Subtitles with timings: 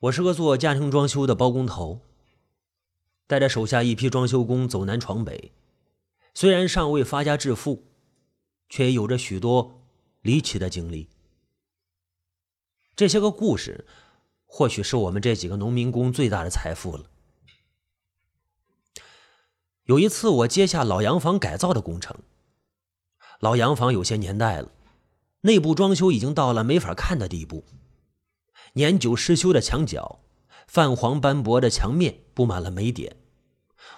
[0.00, 2.00] 我是个做家庭装修的包工头，
[3.26, 5.52] 带着手下一批装修工走南闯北。
[6.32, 7.84] 虽然尚未发家致富，
[8.70, 9.82] 却也有着许多
[10.22, 11.10] 离奇的经历。
[12.96, 13.86] 这些个故事，
[14.46, 17.04] 或许是我们这几个农民工最大的财富了。
[19.84, 22.16] 有一次，我接下老洋房改造的工程。
[23.40, 24.70] 老洋房有些年代了，
[25.42, 27.64] 内部装修已经到了没法看的地步。
[28.74, 30.20] 年久失修的墙角，
[30.66, 33.16] 泛黄斑驳的墙面布满了霉点，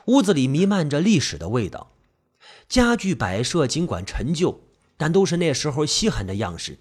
[0.07, 1.93] 屋子里弥漫着历史的味道。
[2.69, 4.63] 家具摆设尽管陈旧，
[4.97, 6.79] 但都是那时候稀罕的样式，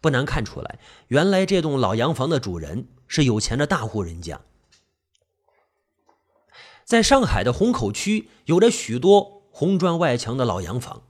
[0.00, 4.40] 不难看出来，原来这栋老洋房的主人是有钱的大户人家。
[6.84, 11.02] 在上海的虹口区，有着许多红砖外墙的老洋房，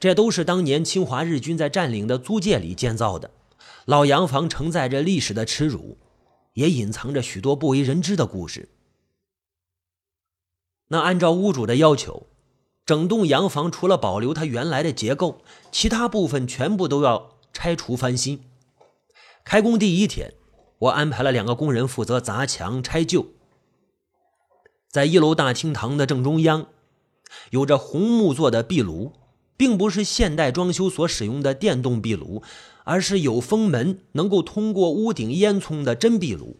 [0.00, 3.30] 这都是当年侵华日军在占领的租界里建造的。
[3.84, 5.98] 老洋房承载着历史的耻辱，
[6.54, 8.70] 也隐藏着许多不为人知的故事。
[10.88, 12.26] 那按照屋主的要求，
[12.86, 18.44] 整栋洋房除了保留它原来的结构，其他部分全部都要拆除翻新。
[19.44, 20.34] 开工第一天，
[20.78, 23.26] 我安排了两个工人负责砸墙拆旧。
[24.88, 26.68] 在一楼大厅堂的正中央，
[27.50, 29.12] 有着红木做的壁炉，
[29.56, 32.42] 并不是现代装修所使用的电动壁炉。
[32.86, 36.58] 而是有封门，能够通过屋顶烟囱的真壁炉，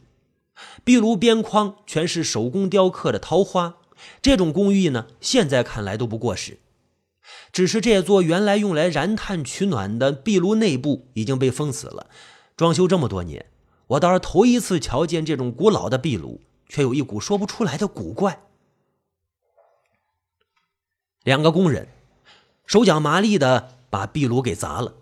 [0.83, 3.77] 壁炉边框全是手工雕刻的桃花。
[4.23, 6.61] 这种工艺呢，现在看来都不过时。
[7.53, 12.07] 只是这座原来用来燃炭取暖的壁炉内部已经被封死了。
[12.57, 13.45] 装修这么多年，
[13.89, 18.41] 我倒是头一次瞧见这种古老的壁炉，却有一股说不出来的古怪。
[21.23, 21.87] 两个工人
[22.67, 24.95] 手脚麻利的把壁炉给砸了。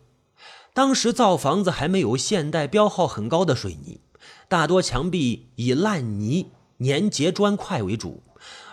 [0.74, 4.00] 当时造房子还没有现代标号很高的水泥，
[4.48, 8.22] 大多墙壁以烂泥粘结砖块为主，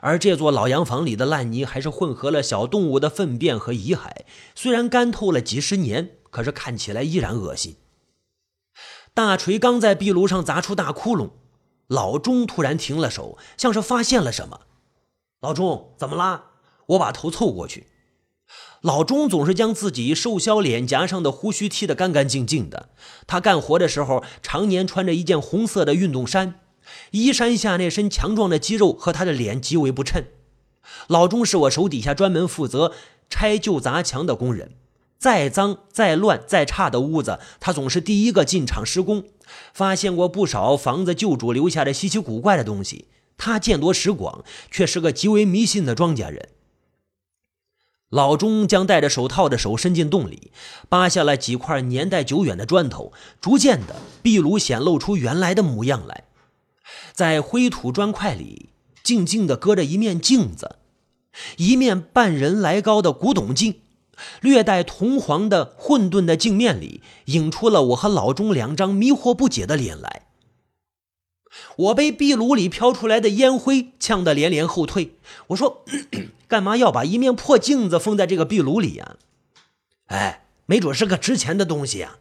[0.01, 4.09] 而这座老洋房里的烂泥还是混合了小动物的粪便和遗骸，
[4.55, 7.75] 虽然干透了几十年，可是看起来依然恶心。
[9.13, 11.31] 大锤刚在壁炉上砸出大窟窿，
[11.87, 14.61] 老钟突然停了手，像是发现了什么。
[15.41, 16.51] 老钟，怎么啦？
[16.87, 17.87] 我把头凑过去。
[18.81, 22.89] 老钟总是将自己瘦削脸颊上的胡须剃得干干净净的。
[23.27, 26.55] 他干活的时候常年穿着一件红色的运动衫，
[27.11, 30.27] 衣衫下那身强壮的肌肉和他的脸极为不衬。
[31.07, 32.93] 老钟是我手底下专门负责
[33.29, 34.71] 拆旧砸墙的工人，
[35.17, 39.25] 再脏、再乱、再差的屋子，他总是第一个进场施工。
[39.73, 43.07] 发现过不少房子旧主留下的稀奇古怪的东西，
[43.37, 46.49] 他见多识广，却是个极为迷信的庄稼人。
[48.09, 50.51] 老钟将戴着手套的手伸进洞里，
[50.89, 56.23] 扒下了几块年代久远的砖头，逐渐的，壁炉显露出原来的模样来。
[57.13, 58.69] 在灰土砖块里，
[59.03, 60.77] 静静地搁着一面镜子，
[61.57, 63.75] 一面半人来高的古董镜，
[64.41, 70.23] 略带铜黄的混沌的镜面里，映出了我和老钟两张迷惑不解的脸来。
[71.75, 75.15] 我被壁炉里飘出来的烟灰呛得连连后退。
[75.47, 75.83] 我说
[76.49, 79.15] ：“干嘛要把一面破镜子封在这个壁炉里呀？”
[80.07, 82.17] 哎，没准是个值钱的东西呀！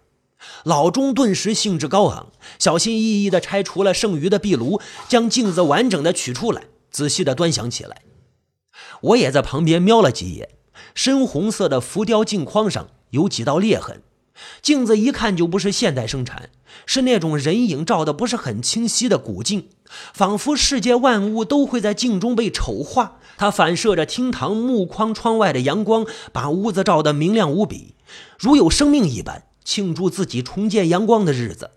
[0.62, 8.02] 老钟顿时兴致高昂，小心翼翼地拆除了剩余的壁炉，将镜子完整的取出来，仔细地端详起来。
[9.00, 10.50] 我也在旁边瞄了几眼，
[10.94, 14.02] 深红色的浮雕镜框上有几道裂痕。
[14.62, 16.50] 镜子一看就不是现代生产，
[16.86, 19.70] 是那种人影照的不是很清晰的古镜，
[20.12, 23.20] 仿佛世界万物都会在镜中被丑化。
[23.36, 27.94] 它反射着厅堂木框窗外的阳光，把屋子照得明亮无比，
[28.38, 31.70] 如有生命一般，庆祝自己重见阳光的日子。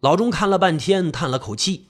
[0.00, 1.86] 老钟看了半天，叹了口气：“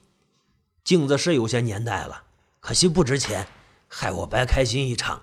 [0.84, 2.24] 镜子是有些年代了，
[2.60, 3.48] 可惜不值钱，
[3.88, 5.22] 害我白开心一场。”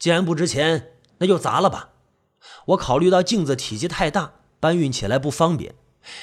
[0.00, 1.90] 既然不值钱，那就砸了吧。
[2.66, 5.74] 我考虑到镜子体积太大，搬运起来不方便。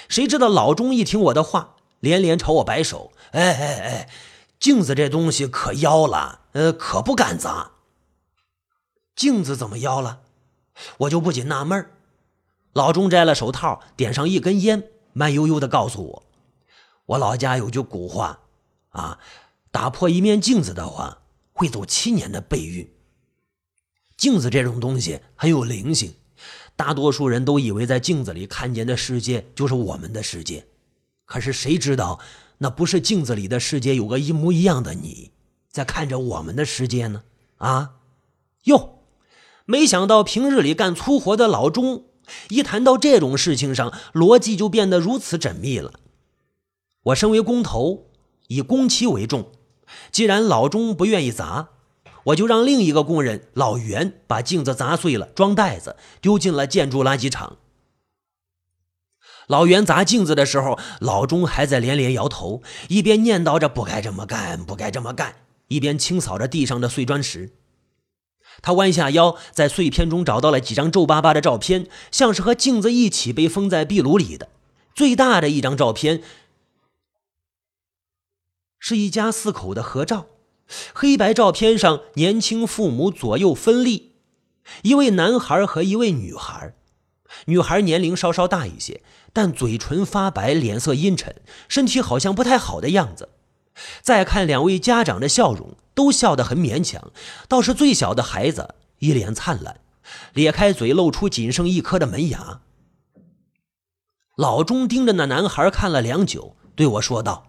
[0.08, 4.10] 谁知道老钟一听我的话，连连朝我摆手：“哎哎哎，
[4.60, 7.72] 镜子这东西可妖了，呃，可不敢砸。”
[9.16, 10.22] 镜子怎么妖了？
[11.00, 11.92] 我就不禁纳闷
[12.74, 16.24] 老钟摘了手套，点上一根烟，慢悠悠地告诉我
[17.06, 18.40] ：“我老家有句古话，
[18.90, 19.20] 啊，
[19.70, 21.20] 打破一面镜子的话，
[21.54, 22.92] 会走七年的背运。”
[24.18, 26.16] 镜子这种东西很有灵性，
[26.84, 30.66] 大多数人都以为在镜子里看见的世界就是我们的世界，
[31.24, 32.20] 可是谁知道
[32.58, 35.32] 那不是镜子里的世界，有个一模一样的你
[35.72, 37.24] 在看着我们的世界呢？
[37.56, 37.92] 啊，
[38.66, 39.00] 哟，
[39.64, 42.04] 没想到平日里干粗活的老钟
[42.50, 45.94] 一谈到这种事情上，逻辑就变得如此缜密了。
[47.04, 48.08] 我身为工头，
[48.50, 49.54] 以工期为重，
[50.12, 51.70] 既然老钟不愿意砸，
[52.26, 57.58] 我就让另一个工人老袁把镜子砸碎了，装袋子丢进了建筑垃圾场。
[59.48, 65.36] 老袁砸镜子的时候，老钟还在连连摇头，一边念叨着“不该这么干，不该这么干”，
[65.68, 67.52] 一边清扫着地上的碎砖石。
[68.62, 74.48] 他弯下腰，在碎片中找到了几张皱巴巴的照片，像是和镜子一起被封在壁炉里的。
[74.96, 76.24] 最大的一张照片
[78.80, 80.28] 是一家四口的合照，
[80.94, 84.14] 黑白照片上年轻父母左右分立，
[84.84, 86.74] 一位男孩和一位女孩，
[87.46, 89.02] 女孩年龄稍稍大一些。
[89.36, 93.30] 但嘴唇发白，脸色阴沉，身体好像不太好的样子。
[94.00, 97.12] 再看两位家长的笑容，都笑得很勉强，
[97.48, 99.80] 倒是最小的孩子一脸灿烂，
[100.34, 102.62] 咧开嘴露出仅剩一颗的门牙。
[104.36, 107.48] 老钟盯着那男孩看了良久，对我说道：“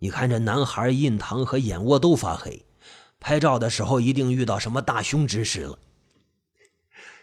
[0.00, 2.64] 你看这男孩印堂和眼窝都发黑，
[3.18, 5.78] 拍照的时候一定遇到什么大凶之事了。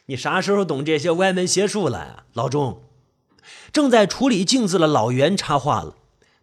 [0.07, 2.83] 你啥时候懂这些歪门邪术了，老钟？”
[3.71, 5.95] 正在处理镜子的老袁插话了：“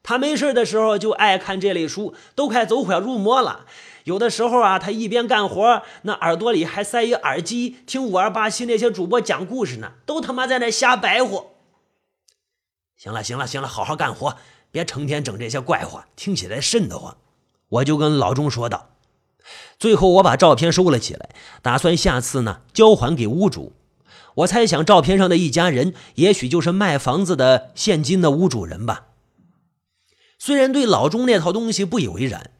[0.03, 3.67] 他没事的时候就爱看这类书，都快走火入魔了。
[4.05, 11.53] 有的时候啊，他一边干活，那耳朵里还塞一耳机，听五二八七那些主播讲故事呢，都他妈在那瞎白活。”
[12.97, 14.37] 行了，行了，行了，好好干活，
[14.73, 17.17] 别成天整这些怪话，听起来瘆得慌。
[17.69, 18.89] 我就跟老钟说道。
[19.79, 21.31] 最后，我把照片收了起来，
[21.63, 23.73] 打算下次呢交还给屋主。
[24.37, 29.09] 我猜想，照片上的一家人，也许就是卖房子的现金的屋主人吧。
[30.39, 32.51] 虽然对老钟那套东西不以为然，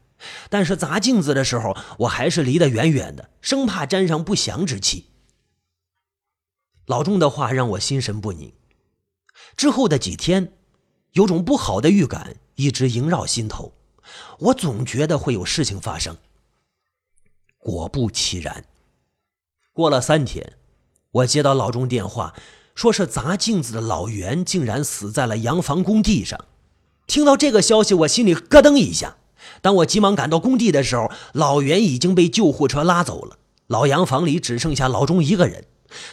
[0.49, 5.07] 但是砸镜子的时候，我还是离得远远的，生怕沾上不祥之气。
[6.85, 8.53] 老钟的话让我心神不宁。
[9.55, 10.53] 之后的几天，
[11.13, 13.71] 有种不好的预感一直萦绕心头，
[14.39, 16.17] 我总觉得会有事情发生。
[17.59, 18.65] 果不其然，
[19.71, 20.53] 过了三天。
[21.11, 22.33] 我接到老钟电话，
[22.73, 26.45] 说是砸镜子的老袁竟然死在了洋房工地上。
[27.05, 29.17] 听到这个消息，我心里咯噔一下。
[29.61, 33.37] 当我急忙赶到工地的时候，老袁已经被救护车拉走了。
[33.67, 35.65] 老洋房里只剩下老钟一个人，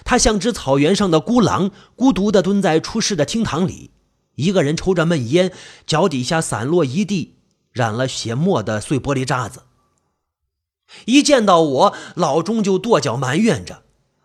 [0.04, 3.90] 他像只草原上的孤狼，孤独地蹲在出事的厅堂里，
[4.36, 5.52] 一个人抽着闷烟，
[5.86, 7.36] 脚底下散落一地
[7.72, 9.62] 染了血沫的碎玻璃渣子。
[11.04, 13.82] 一见到我，老钟就跺脚埋怨着。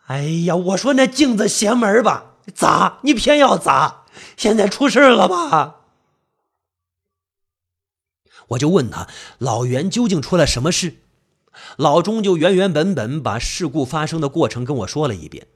[0.07, 2.33] 哎呀，我说那镜子邪门吧？
[2.53, 4.05] 砸你偏要砸，
[4.37, 5.77] 现在出事了吧？
[8.49, 9.07] 我就问他
[9.39, 10.97] 老袁究竟出了什么事，
[11.77, 15.47] 老钟就原原本本把事故发生的过程跟我说了一遍。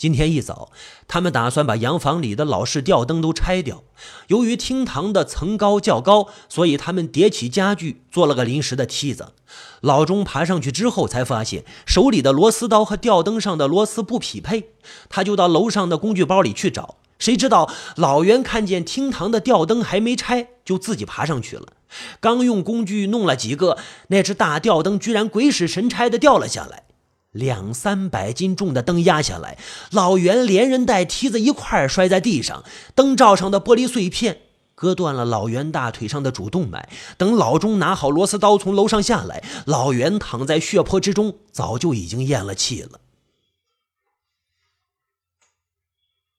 [0.00, 0.70] 今天一早，
[1.06, 3.82] 他们打算把洋房里的老式吊灯都拆掉。
[4.28, 9.34] 由于厅堂的层高较高，所以他们叠起家具做了个临时的梯子。
[9.82, 14.70] 老钟爬上去之后，才发现手里的螺丝刀和吊灯上的螺丝不匹配，
[15.10, 16.96] 他就到楼上的工具包里去找。
[17.18, 21.74] 谁知道老袁看见厅堂的吊灯还没拆，就自己爬上去了。
[22.20, 23.76] 刚用工具弄了几个，
[24.08, 26.84] 那只大吊灯居然鬼使神差的掉了下来。
[27.32, 29.56] 两三百斤重的灯压下来，
[29.92, 34.42] 老袁连人带梯子一块摔在地上，灯罩上的玻璃碎片
[34.74, 36.88] 割断了老袁大腿上的主动脉。
[37.16, 43.00] 等老钟拿好螺丝刀从楼上下来，老袁躺在血泊之中，早就已经咽了气了。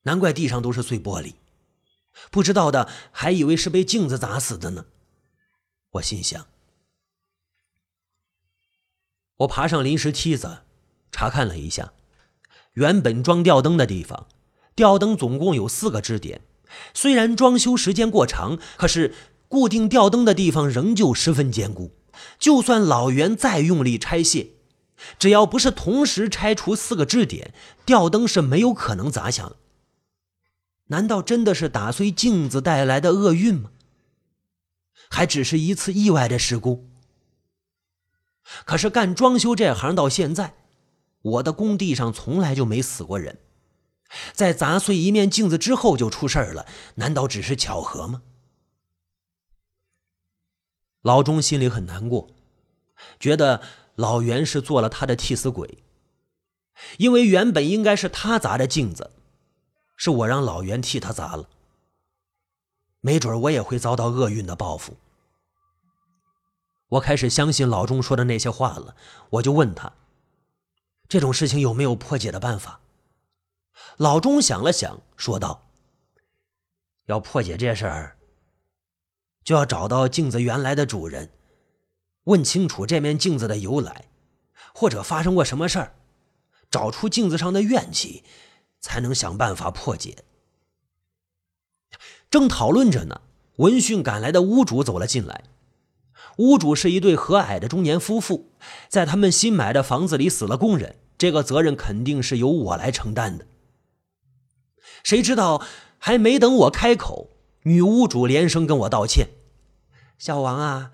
[0.03, 1.35] 难怪地上都是碎玻璃，
[2.31, 4.87] 不知道的还以为是被镜子砸死的呢。
[5.91, 6.47] 我心想，
[9.37, 10.63] 我爬上临时梯子。
[11.11, 11.93] 查看了一下，
[12.73, 14.27] 原本装吊灯的地方，
[14.75, 16.41] 吊灯总共有四个支点。
[16.93, 19.13] 虽然装修时间过长，可是
[19.47, 21.91] 固定吊灯的地方仍旧十分坚固。
[22.39, 24.51] 就算老袁再用力拆卸，
[25.19, 27.53] 只要不是同时拆除四个支点，
[27.85, 29.55] 吊灯是没有可能砸响。
[30.87, 33.71] 难道真的是打碎镜子带来的厄运吗？
[35.09, 36.87] 还只是一次意外的事故？
[38.65, 40.55] 可是干装修这行到现在。
[41.21, 43.37] 我的工地上从来就没死过人，
[44.33, 48.23] 在砸碎一面镜子之后就出事儿了，难道只是巧合吗？
[51.01, 52.29] 老钟心里很难过，
[53.19, 53.61] 觉得
[53.95, 55.83] 老袁是做了他的替死鬼，
[56.97, 59.11] 因为原本应该是他砸的镜子，
[59.95, 61.49] 是我让老袁替他砸了，
[62.99, 64.97] 没准我也会遭到厄运的报复。
[66.89, 68.95] 我开始相信老钟说的那些话了，
[69.29, 69.91] 我就问他。
[71.11, 72.79] 这种事情有没有破解的办法？
[73.97, 75.67] 老钟想了想，说道
[77.07, 78.15] ：“要破解这事儿，
[79.43, 81.29] 就要找到镜子原来的主人，
[82.23, 84.05] 问清楚这面镜子的由来，
[84.73, 85.95] 或者发生过什么事儿，
[86.69, 88.23] 找出镜子上的怨气，
[88.79, 90.23] 才能想办法破解。”
[92.31, 93.19] 正讨论着呢，
[93.57, 95.43] 闻讯赶来的屋主走了进来。
[96.37, 98.53] 屋主是一对和蔼的中年夫妇，
[98.87, 103.45] 在他们新买的房子里死了工人，这个责任肯定是由我来承担的。
[105.03, 105.63] 谁知道
[105.99, 107.29] 还没等我开口，
[107.61, 109.29] 女屋主连声跟我道歉
[110.17, 110.91] ：“小王啊，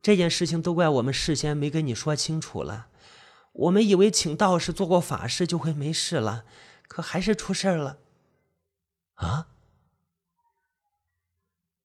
[0.00, 2.86] 这件事情都怪我们事先没跟你说清楚了。
[3.52, 6.46] 我们以为请道士做过法事就会没事了，
[6.88, 7.98] 可还是出事了。”
[9.16, 9.48] 啊？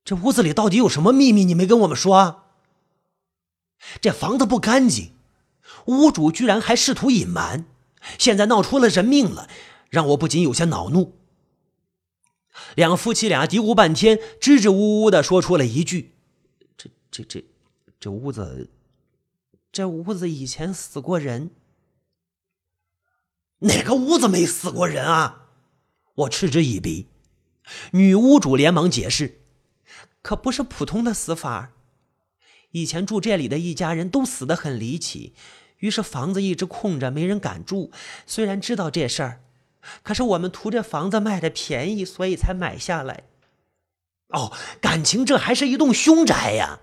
[0.05, 1.43] 这屋子里到底有什么秘密？
[1.43, 2.45] 你没跟我们说？
[3.99, 5.16] 这房子不干净，
[5.87, 7.65] 屋主居然还试图隐瞒，
[8.17, 9.49] 现在闹出了人命了，
[9.89, 11.17] 让我不仅有些恼怒。
[12.75, 16.13] 两夫妻俩嘀咕半天，支支吾吾的说出了一句
[16.77, 17.45] ：“这、这、这、
[17.99, 18.69] 这屋子，
[19.71, 21.51] 这屋子以前死过人。
[23.59, 25.49] 哪个屋子没死过人啊？”
[26.15, 27.07] 我嗤之以鼻。
[27.91, 29.41] 女屋主连忙解释
[30.21, 31.73] ：“可不是普通的死法。”
[32.71, 35.33] 以前住这里的一家人都死得很离奇，
[35.79, 37.91] 于是房子一直空着，没人敢住。
[38.25, 39.41] 虽然知道这事儿，
[40.03, 43.23] 可是我们图这房子卖的便宜，所以才买下来。
[44.29, 46.79] 哦，感情这还是一栋凶宅呀！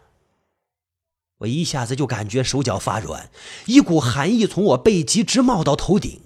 [1.38, 3.30] 我一下子就感觉手脚发软，
[3.66, 6.22] 一股寒意从我背脊直冒到头顶。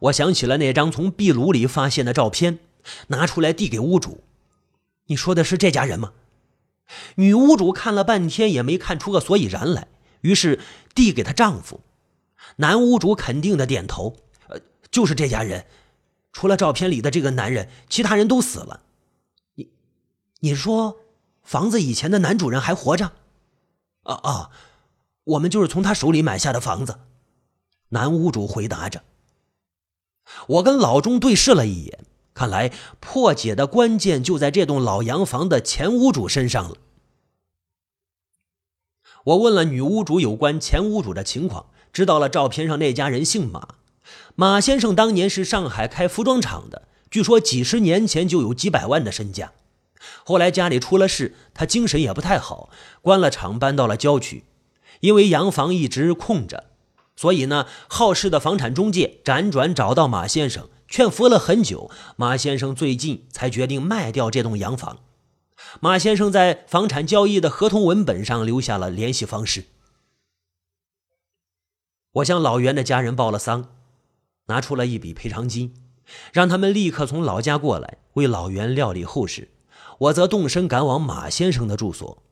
[0.00, 2.58] 我想起了那张从壁炉里发现的照片，
[3.08, 4.24] 拿出来递给屋主
[5.06, 6.12] ：“你说的是这家人吗？”
[7.16, 9.88] 女屋主看了半天也没看出个所以然来，
[10.26, 10.58] 于是
[10.94, 11.80] 递给她丈夫。
[12.56, 14.16] 男屋主肯定的点头
[14.48, 15.66] ：“呃，就是这家人，
[16.32, 18.80] 除了照片里的这个男人，其他人都死了。”
[19.54, 19.70] 你，
[20.40, 20.98] 你说
[21.42, 23.12] 房子以前的男主人还活着？
[24.02, 24.50] 啊啊，
[25.24, 26.98] 我们就是从他手里买下的房子。
[27.90, 29.04] 男屋主回答着。
[30.48, 32.04] 我跟老钟对视了一眼。
[32.34, 36.76] 看来破解的关键就在这栋老洋房的前屋主身上了。
[39.26, 43.70] 我问了女屋主有关前屋主的情况，知道了照片上那家人姓马，
[44.36, 49.52] 马先生当年是上海开服装厂的，据说几十年前就有几百万的身价。
[50.22, 52.70] 后来家里出了事，他精神也不太好，
[53.02, 54.44] 关了厂搬到了郊区，
[55.00, 56.66] 因为洋房一直空着，
[57.16, 60.68] 所以呢，好事的房产中介辗转找到马先生。
[60.88, 64.98] 劝服了很久，马先生最近才决定卖掉这栋洋房。
[65.80, 69.64] 马先生在房产交易的合同文本上留下了联系方式。
[72.12, 73.68] 我向老袁的家人报了丧，
[74.46, 75.74] 拿出了一笔赔偿金，
[76.32, 79.48] 让他们立刻从老家过来为老袁料理后事。
[79.98, 82.22] 我则动身赶往马先生的住所。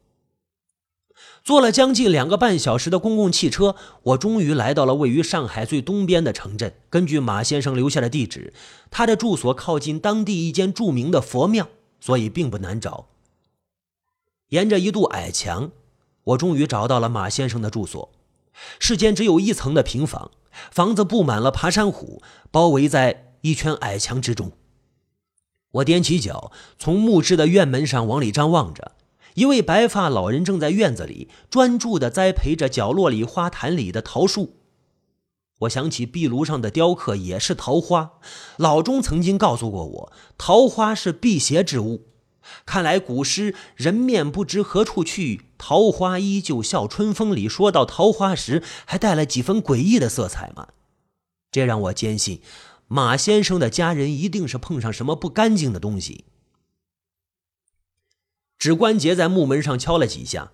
[1.43, 6.75] 坐了将近两个半小时的公共汽车，我终于来到了位于上海最东边的城镇。
[6.89, 8.55] 根据马先生留下的地址，
[8.91, 11.69] 他的住所靠近当地一间著名的佛庙，
[12.01, 13.09] 所以并不难找。
[14.49, 15.71] 沿着一堵矮墙，
[16.25, 18.11] 我终于找到了马先生的住所。
[18.79, 20.31] 世间只有一层的平房，
[20.71, 24.53] 房子布满了爬山虎，包围在一圈矮墙之中。
[25.73, 28.93] 我踮起脚，从木质的院门上往里张望着。
[29.35, 34.55] 一位白发老人正在院子里专注地栽培着角落里花坛里的桃树。
[35.61, 38.13] 我想起壁炉上的雕刻也是桃花，
[38.57, 42.07] 老钟曾经告诉过我，桃花是辟邪之物。
[42.65, 50.69] 看来古诗“人面不知何处去，桃花依旧笑春风”里说到桃花时，还带了几分诡异的色彩吗？
[51.51, 52.41] 这让我坚信，
[52.89, 56.25] 马先生的家人一定是碰上什么不干净的东西。
[58.59, 60.53] 指关节在木门上敲了几下，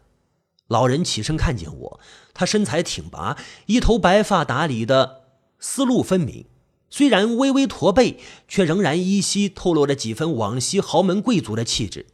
[0.66, 2.00] 老人起身看见我，
[2.34, 5.22] 他身材挺拔，一头白发打理的
[5.58, 6.46] 思路分明，
[6.90, 8.18] 虽然微微驼背，
[8.48, 12.06] 却仍然依稀透露着几分往昔豪门贵族的气质。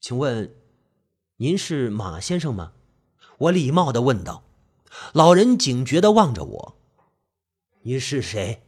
[0.00, 0.54] 请问，
[1.38, 2.72] 您是马先生吗？
[3.38, 4.44] 我礼貌的问道。
[5.12, 6.76] 老人警觉的望着我，
[7.82, 8.62] 你是谁？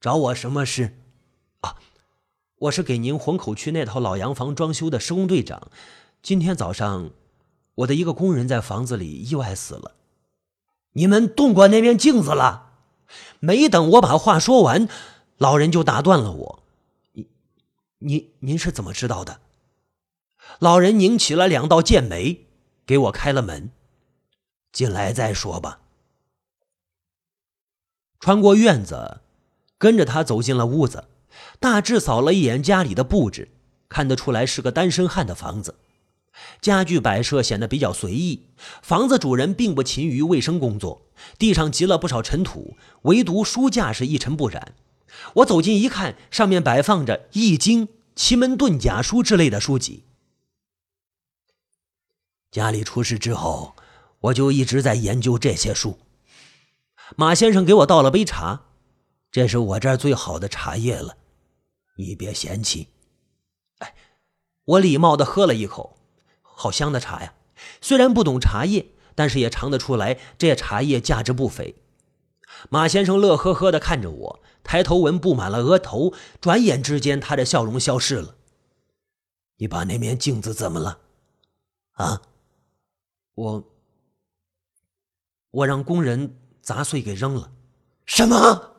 [0.00, 0.98] 找我什么事？
[1.60, 1.76] 啊。
[2.58, 5.70] 我是给您虹口区那套老洋房装修的施工队长。
[6.22, 7.10] 今天早上，
[7.76, 9.94] 我的一个工人在房子里意外死了。
[10.92, 12.65] 你们动过那面镜子了？
[13.40, 14.88] 没等我把话说完，
[15.38, 16.62] 老人就打断了我
[17.12, 17.28] ：“你、
[17.98, 19.40] 您、您是怎么知道的？”
[20.60, 22.46] 老人拧起了两道剑眉，
[22.86, 23.70] 给我开了门
[24.72, 25.80] ：“进来再说吧。”
[28.20, 29.20] 穿过院子，
[29.76, 31.08] 跟着他走进了屋子，
[31.60, 33.50] 大致扫了一眼家里的布置，
[33.88, 35.78] 看得出来是个单身汉的房子。
[36.60, 38.48] 家具摆设显得比较随意，
[38.82, 41.05] 房子主人并不勤于卫生工作，
[41.38, 44.74] 地上积了不少尘土，唯独书架是一尘不染。
[45.34, 50.04] 我走近一看，上面摆放着《易经》《奇门遁甲书》之类的书籍。
[52.50, 53.74] 家里出事之后，
[54.20, 55.98] 我就一直在研究这些书。
[57.16, 58.62] 马先生给我倒了杯茶，
[59.30, 61.16] 这是我这儿最好的茶叶了，
[61.98, 62.88] 你别嫌弃。
[63.78, 63.94] 哎，
[64.64, 65.98] 我礼貌的喝了一口。
[66.42, 67.34] 好香的茶呀！
[67.82, 71.74] 虽然不懂茶叶，但是也尝得出来，这茶叶价值不菲。
[72.70, 76.14] 马先生乐呵呵地看着我，抬头纹布满了额头。
[76.40, 78.36] 转眼之间，他的笑容消失了。
[79.56, 80.98] 你把那面镜子怎么了？
[81.94, 82.22] 啊？
[83.34, 83.64] 我……
[85.50, 87.50] 我让工人砸碎给扔了。
[88.04, 88.76] 什么？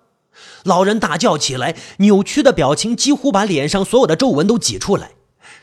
[0.64, 5.14] 老人大叫起来，扭曲的表情几乎把脸上所有的皱纹都挤出来。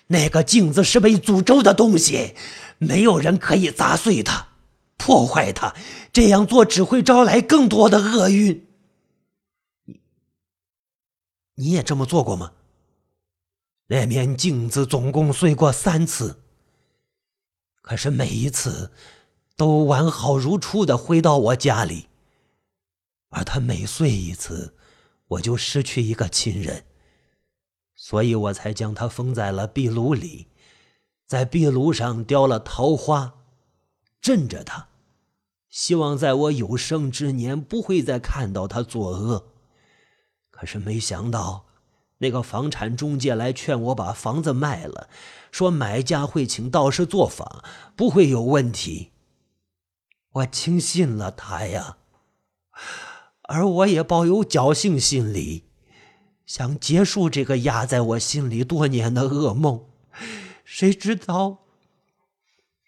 [0.09, 2.35] 那个镜子是被诅咒的东西，
[2.79, 4.49] 没有人可以砸碎它、
[4.97, 5.75] 破坏它，
[6.13, 8.67] 这样做只会招来更多的厄运。
[9.85, 10.01] 你，
[11.55, 12.53] 你也这么做过吗？
[13.89, 16.41] 那面镜子总共碎过三次，
[17.83, 18.93] 可是每一次
[19.57, 22.09] 都完好如初的回到我家里，
[23.29, 24.75] 而它每碎一次，
[25.29, 26.87] 我就失去一个亲人。
[27.95, 30.49] 所以我才将它封在了壁炉里，
[31.27, 33.35] 在壁炉上雕了桃花，
[34.25, 34.89] 镇着他，
[35.69, 39.53] 希望在我有生之年不会再看到他作恶。
[40.51, 41.67] 可是没想到，
[42.17, 45.11] 那个房产中介来劝我把房子卖了，
[45.53, 47.63] 说买家会请道士做法，
[47.95, 49.11] 不会有问题。
[50.33, 51.99] 我轻信了他呀，
[53.43, 55.65] 而我也抱有侥幸心理。
[56.47, 59.85] 想结束这个压在我心里多年的噩梦，
[60.65, 61.64] 谁知道？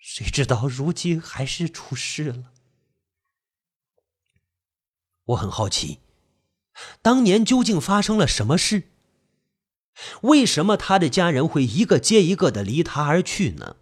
[0.09, 2.53] 谁知道如今还是出事了。
[5.25, 5.99] 我很好奇，
[7.03, 8.85] 当年究竟发生了什么事？
[10.23, 13.75] 为什么他的家人会一个接一个的离他而去呢？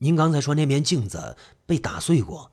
[0.00, 2.52] 您刚才说那面镜子被打碎过，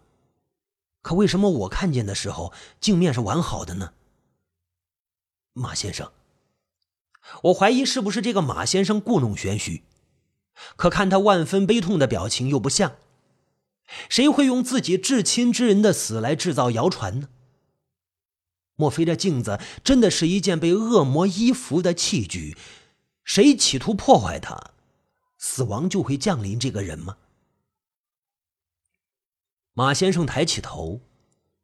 [1.01, 3.93] 可为什么我看见的时候镜面是完好的呢？
[5.51, 6.13] 马先生，
[7.43, 9.83] 我怀疑是不是这个马先生故弄玄虚，
[10.75, 12.97] 可看他万分悲痛的表情又不像。
[14.07, 17.29] 谁会用自己至亲之人的死来制造谣传呢？
[18.75, 22.55] 莫非这镜子真的是一件被恶魔依附的器具？
[23.23, 24.71] 谁企图破坏它，
[25.37, 27.17] 死亡就会降临这个人吗？
[29.73, 31.01] 马先生抬起头，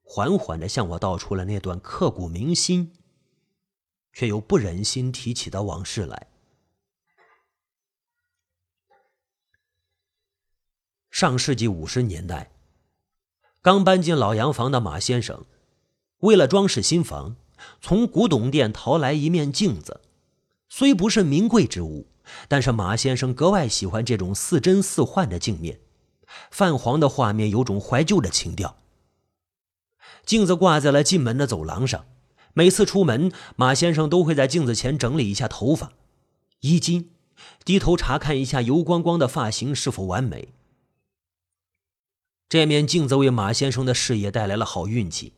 [0.04, 2.94] 缓缓的向我道出了那段刻骨铭心。
[4.16, 6.28] 却又不忍心提起的往事来。
[11.16, 12.52] 上世纪五十年代，
[13.62, 15.46] 刚搬进老洋房的马先生，
[16.18, 17.38] 为了装饰新房，
[17.80, 20.02] 从古董店淘来一面镜子。
[20.68, 22.08] 虽不是名贵之物，
[22.50, 25.80] 但是马先生格外喜欢这种似真似幻的镜面，
[26.52, 28.76] 泛黄的画面有种怀旧的情调。
[30.26, 32.04] 镜子挂在了进门的走廊上。
[32.54, 35.94] 每次出门，马先生都会在镜子前整理一下头发、
[36.60, 37.12] 衣襟，
[37.64, 40.50] 低头查看一下油光光的发型是否完美。
[42.48, 45.34] 这面镜子为马先生的事业带来了好运气，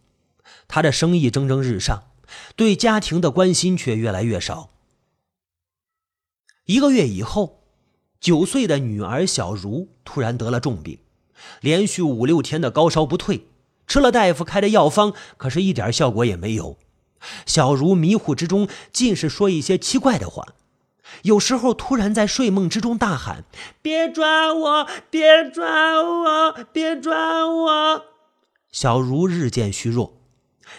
[0.67, 2.11] 他的生意蒸蒸日上，
[2.55, 4.71] 对家庭的关心却越来越少。
[6.65, 7.63] 一个月以后，
[8.19, 10.99] 九岁的女儿小茹突然得了重病，
[11.61, 13.47] 连续五六天的高烧不退，
[13.87, 16.77] 吃了大夫开的药方，可是一点效果也没有。
[17.45, 20.45] 小茹迷糊之中，尽是说一些奇怪的话，
[21.23, 23.43] 有时候突然在睡梦之中大喊
[23.81, 28.05] ：“别抓我，别抓我，别抓我！”
[28.71, 30.21] 小茹日渐虚弱，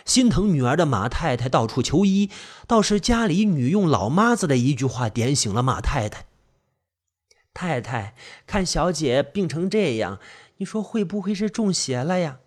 [0.05, 2.31] 心疼女儿的马太太到处求医，
[2.67, 6.27] 倒是家里女佣老妈子的一句话点醒了马太太。
[7.53, 8.15] 太太，
[8.47, 10.19] 看小姐病成这样，
[10.59, 12.39] 你说会不会是中邪了呀？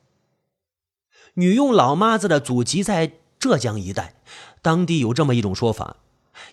[1.35, 3.13] 女佣老妈子的祖籍在。
[3.41, 4.21] 浙江一带，
[4.61, 5.95] 当地有这么一种说法：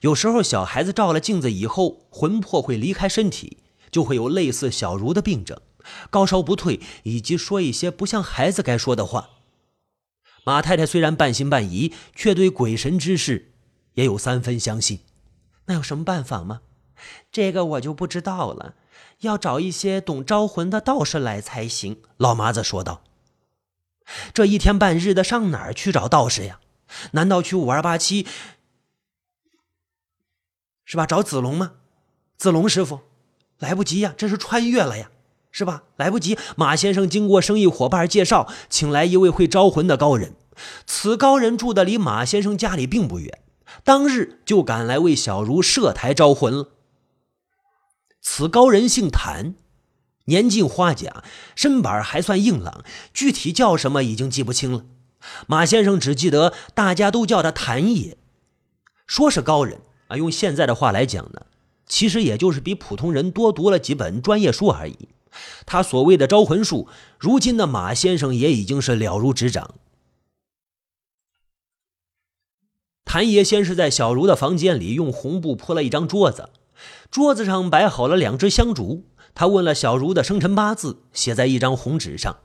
[0.01, 3.59] 有时候小孩子照了镜子以后，魂魄会离开身体，
[3.91, 5.61] 就会有类似小茹的病症，
[6.11, 9.31] 高烧不退，以及说一些不像孩子该说的话。
[10.45, 13.53] 马太太虽然半信半疑，却对鬼神之事
[13.95, 15.01] 也有三分相信。
[15.67, 16.61] 那有什么办法吗？
[17.31, 18.75] 这个我就不知道了，
[19.21, 22.01] 要找一些懂招魂的道士来才行。
[22.17, 23.03] 老妈子说道。
[24.33, 26.61] 这一天半日的上哪儿去找道士呀？
[27.13, 28.27] 难道去五二八七？
[30.89, 31.05] 是吧？
[31.05, 31.73] 找子龙吗？
[32.39, 33.01] 子龙师傅，
[33.59, 35.11] 来不及呀，这是穿越了呀，
[35.53, 35.83] 是吧？
[35.97, 36.39] 来不及。
[36.57, 40.35] 马先生经过生意伙伴介绍，请来一位会招魂的高人。
[40.87, 43.39] 此高人住的离马先生家里并不远，
[43.85, 46.71] 当日就赶来为小茹设台招魂了。
[48.23, 49.55] 此高人姓谭，
[50.25, 51.23] 年近花甲，
[51.55, 54.87] 身板还算硬朗，具体叫什么已经记不清了。
[55.47, 58.17] 马先生只记得大家都叫他谭爷，
[59.07, 59.83] 说是高人。
[60.09, 61.47] 啊，用现在的话来讲呢，
[61.87, 65.09] 其实也就是比普通人多读了几本专业书而已。
[65.65, 69.75] 他所谓的招魂术，如今的马先生也已经是了如指掌。
[73.05, 76.51] 谭爷先是在小茹的房间里用红布铺了一张桌子，
[77.11, 79.05] 桌子上摆好了两只香烛。
[79.35, 82.39] 他问了小茹的生辰八字，写在一张红纸上。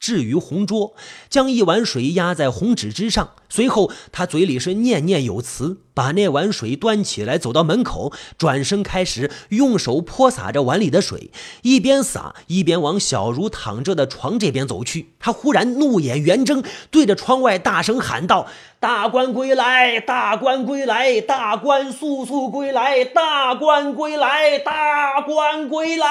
[0.00, 0.94] 置于红桌，
[1.28, 3.34] 将一碗水压在红纸之上。
[3.50, 11.30] 随后，他嘴里是念念有词，把那碗水端起来，走到门口，转身开始用手泼洒着碗里的水，
[11.62, 15.10] 一边洒一边往小茹躺着的床这边走去。
[15.18, 18.46] 他忽然怒眼圆睁，对着窗外大声喊道。
[18.80, 26.06] 大官归来，大官归来，大官速速归来，大官归来，大官归来。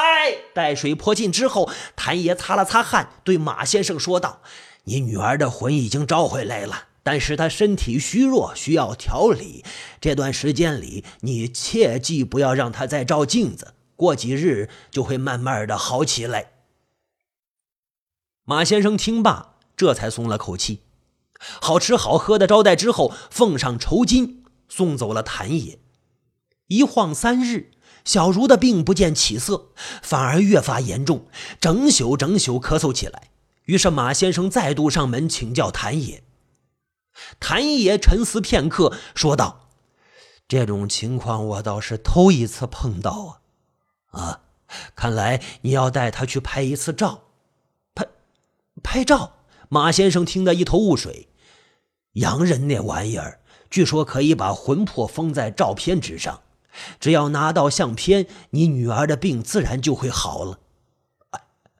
[0.54, 4.42] 待水泼尽之后，谭爷擦了擦汗，对马先生说道
[4.86, 9.66] ：“你女儿的魂已经招回来了，但是她身体虚弱，需要调理。
[10.00, 16.52] 这段时间里，你切记不要让她再照镜子，过几日就会慢慢的好起来。”
[18.46, 20.82] 马先生听罢，这才松了口气。
[21.40, 25.80] 好吃好喝的招待之后，奉上酬金，送走了谭爷。
[26.68, 27.72] 一晃三日，
[28.06, 29.70] 小茹的病不见起色，
[30.02, 31.28] 反而越发严重，
[31.60, 33.30] 整宿整宿咳嗽起来。
[33.66, 36.24] 于是马先生再度上门请教谭爷。
[37.40, 39.70] 谭爷沉思片刻，说道
[40.48, 43.42] ：“这种情况我倒是头一次碰到
[44.12, 44.20] 啊！
[44.20, 44.42] 啊，
[44.96, 47.24] 看来你要带他去拍一次照。
[47.96, 48.08] 拍，
[48.84, 49.38] 拍照。”
[49.72, 51.29] 马先生听得一头雾水。
[52.14, 56.42] 洋人那玩意儿，据说可以把魂魄封在照片之上，
[57.00, 60.60] 只要拿到相片，你女儿的病自然就会好了。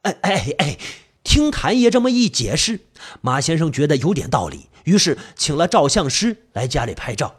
[0.04, 0.78] 哎哎哎！
[1.22, 2.88] 听谭爷这么一解释，
[3.22, 7.36] 马先生觉得有点道理，于是请了照相师来家里拍照。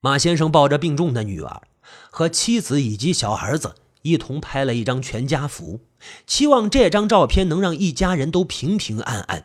[0.00, 1.62] 马先生抱着病重的女儿
[2.10, 5.80] 和妻子以及小儿子一同拍了一张全家福，
[6.26, 9.44] 期望这张照片能让一家人都平平安安。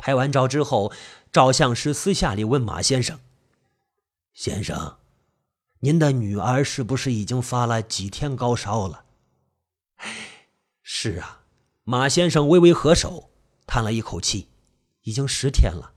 [0.00, 0.90] 拍完照之后，
[1.30, 3.20] 照相师私下里问马先生
[4.32, 4.96] ：“先生，
[5.80, 9.04] 您的女儿是不是已经发了几天高烧了
[10.82, 11.42] ？”“是啊。”
[11.84, 13.30] 马先生微微合手，
[13.66, 14.48] 叹了一口气
[15.02, 15.92] ：“已经十天了。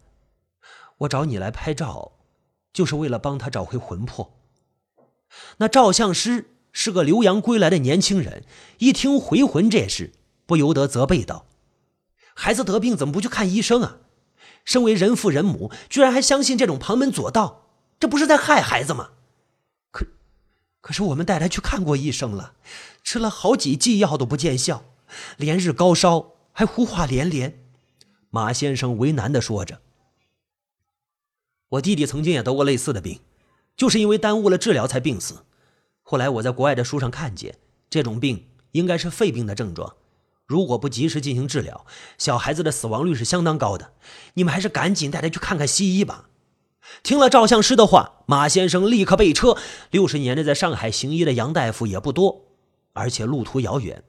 [0.99, 2.13] 我找你来拍照，
[2.73, 4.37] 就是为了帮他找回魂魄。”
[5.57, 8.43] 那照相师是个留洋归来的年轻人，
[8.79, 10.11] 一听回魂这事，
[10.45, 11.45] 不由得责备道。
[12.33, 13.97] 孩子得病怎么不去看医生啊？
[14.65, 17.69] 身为人父人母，居然还相信这种旁门左道，
[17.99, 19.09] 这不是在害孩子吗？
[19.91, 20.05] 可，
[20.79, 22.53] 可是我们带他去看过医生了，
[23.03, 24.85] 吃了好几剂药都不见效，
[25.35, 27.61] 连日高烧，还胡话连连。
[28.29, 29.81] 马先生为难的说着
[31.69, 33.19] ：“我弟弟曾经也得过类似的病，
[33.75, 35.45] 就是因为耽误了治疗才病死。
[36.01, 37.57] 后来我在国外的书上看见，
[37.89, 39.95] 这种病应该是肺病的症状。”
[40.45, 41.85] 如果不及时进行治疗，
[42.17, 43.93] 小孩子的死亡率是相当高的。
[44.33, 46.29] 你们还是赶紧带他去看看西医吧。
[47.01, 49.57] 听了照相师的话，马先生立刻备车。
[49.89, 52.45] 六十年代在上海行医的杨大夫也不多，
[52.91, 54.03] 而且路途遥远，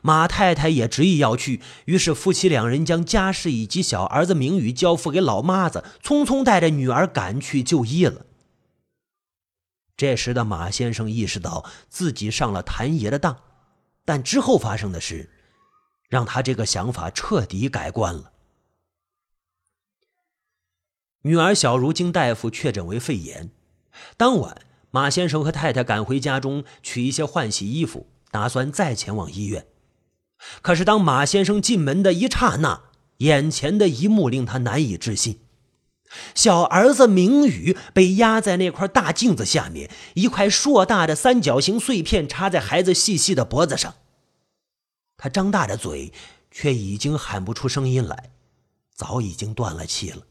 [0.00, 1.60] 马太太也执意要去。
[1.86, 8.24] 于是夫妻两人将家事以及小儿子名宇交付给老妈子，匆匆带着女儿赶去就医了。
[9.96, 13.36] 这时的马先生意识到自己上了谭爷的当，
[14.04, 15.28] 但之后发生的事。
[16.10, 18.32] 让他这个想法彻底改观了。
[21.22, 23.50] 女儿小茹经大夫确诊为肺炎，
[24.16, 29.66] 当晚马先生和太太赶回家中取一些换洗衣服，打算再前往医院。
[30.62, 32.84] 可是当马先生进门的一刹那，
[33.18, 35.40] 眼前的一幕令他难以置信：
[36.34, 43.94] 小儿子明宇被压在那块大镜子下面，一块硕大的三角形碎片插在孩子细细的脖子上。
[45.20, 46.14] 他张大着嘴，
[46.50, 48.30] 却已经喊不出声音来，
[48.94, 50.22] 早已经断了气了。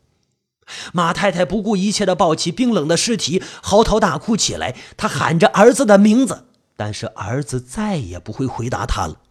[0.92, 4.76] 马太太不顾一切的抱起冰冷的尸体，嚎啕大哭起来。
[4.98, 9.22] 她喊着儿子的名字，但是儿子再也不会回答她了。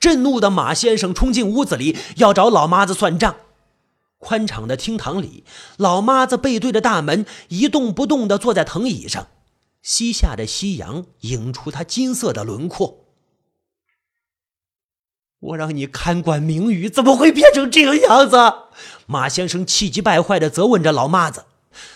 [0.00, 3.36] 震怒的马先生冲进屋子里，要找老妈子算账。
[4.18, 5.44] 宽敞的厅堂里，
[5.76, 9.28] 老妈子背对着大门，一动不动地坐在藤椅上，
[9.80, 12.99] 西下的夕阳映出她金色的轮廓。
[15.40, 18.36] 我让你看管明宇，怎么会变成这个样子？
[19.06, 21.46] 马先生气急败坏地责问着老妈子。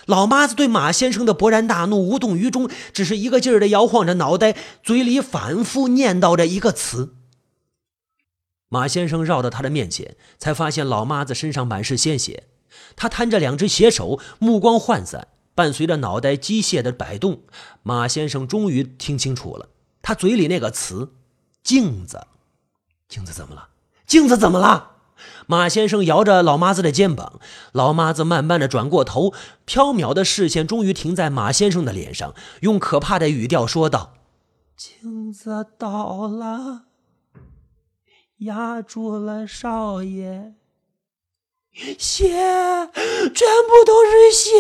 [0.07, 7.17] 老妈子对马先生的勃然大怒无动于衷，只是一个劲儿地摇晃着脑袋，嘴里反复念叨着一个词。
[8.69, 12.45] 马先生绕到他的面前，才发现老妈子身上满是鲜血。
[12.97, 17.43] 他摊着两只血手，目光涣散，伴随着脑袋机械的摆动，
[17.83, 19.69] 马先生终于听清楚了
[20.01, 21.13] 他嘴里那个词：
[21.63, 22.27] 镜子。
[23.09, 23.69] 镜子怎么了？
[24.07, 24.93] 镜子怎么了？
[25.47, 27.39] 马先生摇着老妈子的肩膀，
[27.73, 29.33] 老妈子慢慢的转过头，
[29.65, 34.15] 飘渺的视线终于停在马先生的脸上，用可怕的语调说道
[34.77, 36.87] ：“镜子倒了，
[38.39, 40.55] 压住了少爷。”
[41.99, 44.51] 血，全部都是血！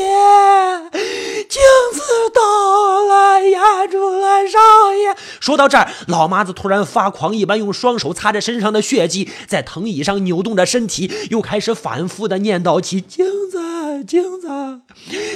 [1.48, 2.03] 镜子
[2.35, 4.59] 倒了，压住了少
[4.94, 5.16] 爷。
[5.38, 14.48] 说到这儿，老妈子突然发狂一般，用双手擦着身上的血迹，在藤椅上扭动着身体，又开始反复的念叨起：“镜子，镜子，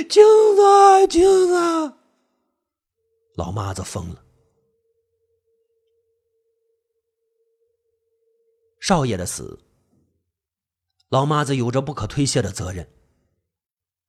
[0.09, 0.25] 镜
[0.57, 1.93] 子，镜子。”
[3.39, 4.17] 老妈子疯了。
[8.81, 9.57] 少爷的死。
[11.09, 12.87] 老妈子有着不可推卸的责任，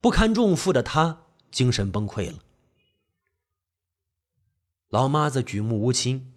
[0.01, 2.39] 不堪重负的她精神崩溃了。
[4.89, 6.33] 老妈子举目无亲，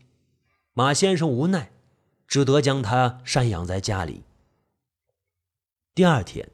[0.72, 1.72] 马先生无奈，
[2.28, 4.22] 只得将她赡养在家里。
[5.96, 6.48] 第二天，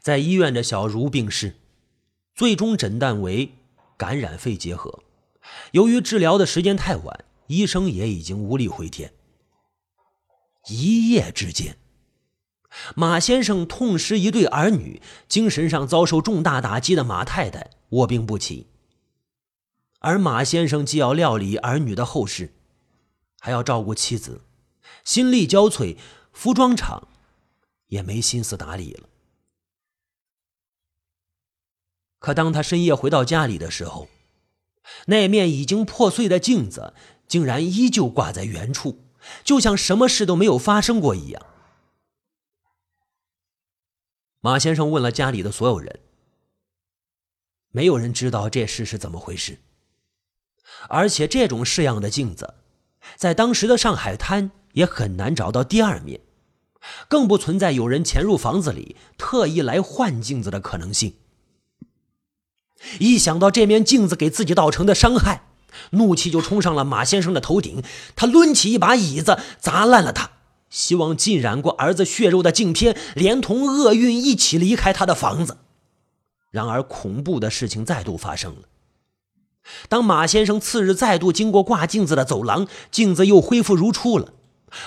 [0.00, 1.54] 在医院的小茹病逝，
[2.34, 3.52] 最终诊断为
[3.96, 5.04] 感染肺结核。
[5.70, 9.14] 由于治疗的时间太晚，医生也已经无力回天。
[10.68, 11.78] 一夜之间。
[12.94, 18.66] 马先生痛失一对儿女，精神上遭受重大打击的马太太卧病不起，
[20.00, 22.54] 而马先生既要料理儿女的后事，
[23.40, 24.42] 还要照顾妻子，
[25.04, 25.96] 心力交瘁，
[26.32, 27.08] 服装厂
[27.88, 29.08] 也没心思打理了。
[32.18, 34.08] 可当他深夜回到家里的时候，
[35.06, 36.94] 那面已经破碎的镜子
[37.26, 39.04] 竟然依旧挂在原处，
[39.44, 41.46] 就像什么事都没有发生过一样。
[44.40, 45.98] 马先生问了家里的所有人，
[47.72, 49.58] 没有人知道这事是怎么回事。
[50.88, 52.54] 而且这种式样的镜子，
[53.16, 56.20] 在当时的上海滩也很难找到第二面，
[57.08, 61.16] 更不存在有人潜入房子里特意来换镜子的可能性。
[63.00, 65.48] 一想到这面镜子给自己造成的伤害，
[65.90, 67.82] 怒气就冲上了马先生的头顶，
[68.14, 70.37] 他抡起一把椅子砸烂了它。
[70.70, 75.58] 希望浸染过儿子血肉的镜片，连同厄运一起离开他的房子。
[76.50, 78.68] 然而，恐怖的事情再度发生了。
[79.88, 84.32] 当马先生次日再度经过挂镜子的走廊，镜子又恢复如初了，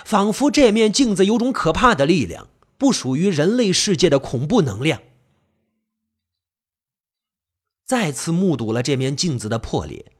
[0.04, 2.48] 仿佛这面镜子有种可怕的力量，
[2.80, 5.02] 不属于人类世界的恐怖能量。
[7.86, 10.14] 再次目睹了这面镜子的破裂，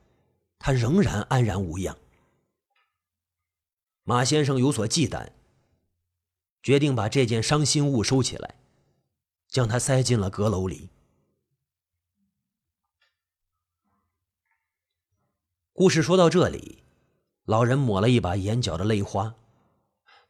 [0.60, 1.98] 他仍然安然无恙。
[4.04, 5.30] 马先生有所忌惮。
[6.64, 8.56] 决定把这件伤心物收起来，
[9.48, 10.90] 将它塞进了阁楼里。
[15.74, 16.84] 故事说到这里，
[17.46, 19.36] 老人抹了一把眼角的泪花。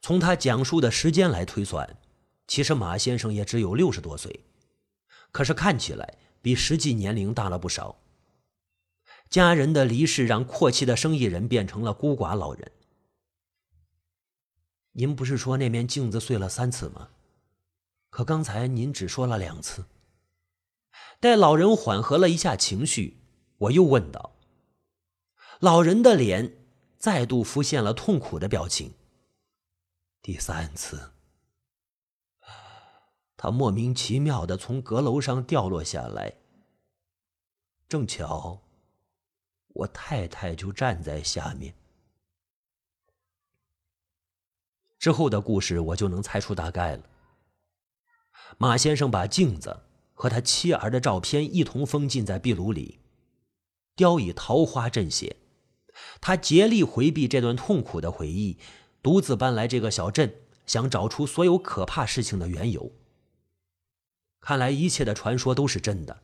[0.00, 1.96] 从他讲述的时间来推算，
[2.46, 4.44] 其实马先生也只有六十多岁，
[5.30, 7.98] 可是看起来比实际年龄大了不少。
[9.28, 12.72] 家人的离世让阔气的生意人变成了孤寡老人。
[14.92, 17.08] 您不是说那面镜子碎了三次吗？
[18.10, 19.86] 可刚才您只说了两次。
[21.18, 23.22] 待老人缓和了一下情绪，
[23.56, 24.32] 我又问道
[25.60, 26.58] ：“老人的脸
[26.98, 28.92] 再度浮现了痛苦的表情。
[30.20, 31.12] 第三次，
[33.36, 36.34] 他莫名其妙的从阁楼上掉落下来，
[37.88, 38.60] 正巧
[39.68, 41.74] 我太太就站在下面。”
[45.02, 47.02] 之后的故事我就能猜出大概了。
[48.56, 49.80] 马先生把镜子
[50.14, 53.00] 和他妻儿的照片一同封禁在壁炉里，
[53.96, 55.38] 雕以桃花镇血。
[56.20, 58.58] 他竭力回避这段痛苦的回忆，
[59.02, 60.36] 独自搬来这个小镇，
[60.66, 62.92] 想找出所有可怕事情的缘由。
[64.40, 66.22] 看来一切的传说都是真的，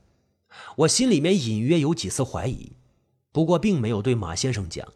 [0.77, 2.75] 我心里面隐约有几丝怀疑，
[3.33, 4.87] 不过并没有对马先生讲，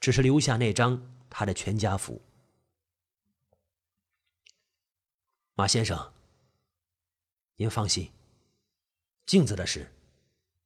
[0.00, 1.00] 只是留下那张
[1.30, 2.20] 他的全家福。
[5.56, 6.12] 马先生，
[7.58, 8.10] 您放心，
[9.24, 9.92] 镜子的事，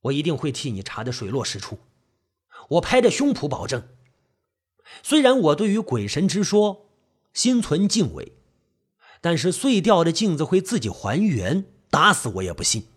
[0.01, 1.79] 我一定会替你查的水落石出。
[2.71, 3.87] 我拍着胸脯保证。
[5.03, 6.89] 虽然我对于鬼神之说
[7.35, 8.33] 心存敬畏，
[9.21, 12.89] 但是碎掉的镜子会自己还原，打死我也不信。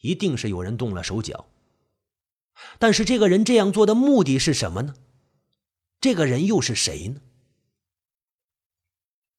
[0.00, 1.50] 一定是有人动了手脚。
[2.78, 4.94] 但是这个人这样做的目的是什么呢？
[6.00, 7.20] 这个人又是谁呢？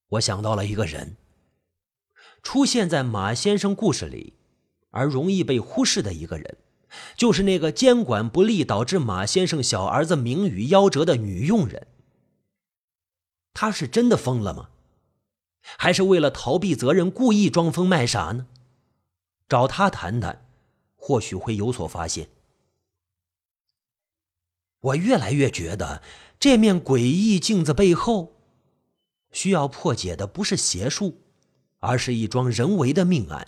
[0.10, 1.18] 我想到了一个人，
[2.42, 4.34] 出现在马先生故事里，
[4.92, 6.58] 而容易被忽视的一个人，
[7.16, 11.88] 就是那个监管不力导致马先生小儿子名誉夭折的女佣人。
[13.54, 14.70] 她是真的疯了吗？
[15.62, 18.48] 还是为了逃避责任故意装疯卖傻呢？
[19.50, 20.46] 找他谈谈，
[20.96, 22.30] 或许会有所发现。
[24.80, 26.02] 我越来越觉得，
[26.40, 28.38] 这面诡异镜子背后，
[29.32, 31.22] 需要破解的不是邪术，
[31.80, 33.48] 而是一桩人为的命案。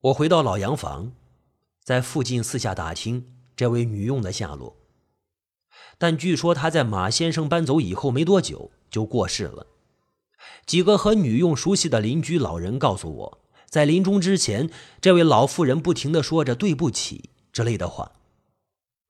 [0.00, 1.12] 我回到老洋房，
[1.82, 4.76] 在附近四下打听这位女佣的下落，
[5.98, 9.66] 但据说她在马先生搬走以后没多久就过世了。
[10.64, 13.42] 几个和女佣熟悉的邻居老人告诉我。
[13.68, 18.12] 在临终之前，这位老妇人不停的说着“对不起”之类的话，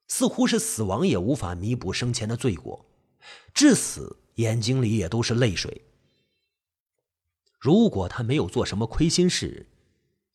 [0.09, 2.87] 似乎是死亡也无法弥补生前的罪过，
[3.53, 5.83] 至死眼睛里也都是泪水。
[7.59, 9.67] 如果他没有做什么亏心事，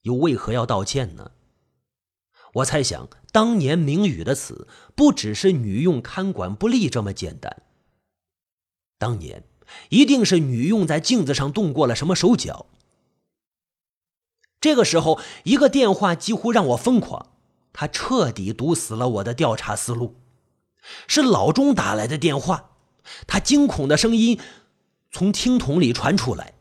[0.01, 1.31] 又为何要道歉呢？
[2.55, 7.63] 我猜想，当年明宇的死不只是女佣看管不力这么简单，
[8.97, 9.45] 当年
[9.89, 12.65] 一定是女佣在镜子上动过了什么手脚。
[14.59, 17.31] 这个时候，一个电话几乎让我疯狂，
[17.71, 20.17] 他彻底堵死了我的调查思路。
[21.07, 22.70] 是老钟打来的电话，
[23.27, 24.39] 他惊恐的声音
[25.11, 26.53] 从听筒里传出来：“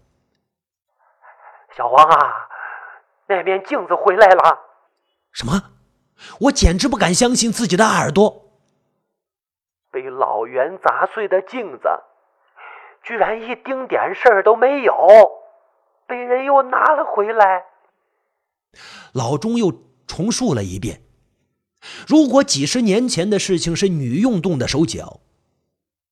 [1.77, 2.49] 小王啊，
[3.29, 4.59] 那面镜子回来了。”
[5.33, 5.73] 什么？
[6.41, 8.51] 我简直不敢相信自己的耳朵！
[9.91, 11.89] 被老袁砸碎的镜子，
[13.03, 14.95] 居然一丁点事儿都没有，
[16.07, 17.65] 被人又拿了回来。
[19.13, 19.73] 老钟又
[20.07, 21.03] 重述了一遍
[22.07, 25.21] ：“如果几十年前的事情是女佣动的手脚，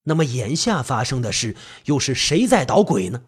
[0.09, 3.23] 那么眼下发生的事又是谁在捣鬼呢？”